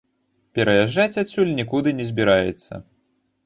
[0.59, 2.85] Пераязджаць адсюль нікуды не збіраецца.